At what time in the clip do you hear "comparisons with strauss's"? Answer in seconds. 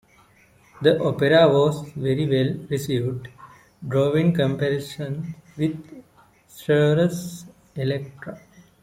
4.33-7.45